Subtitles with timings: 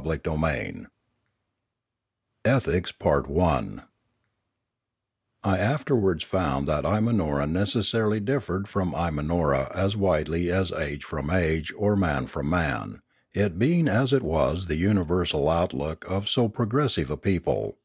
[0.00, 0.86] CHAPTER XI
[2.44, 2.92] ETHICS
[5.42, 11.74] I AFTERWARDS found that Imanora necessarily differed from Imanora as widely as age from age
[11.76, 13.02] or man from man,
[13.34, 17.78] it being as it was the universal outlook of so progressive a people.